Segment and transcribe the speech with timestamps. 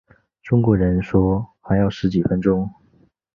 [0.41, 2.67] 中国人说还要十几分钟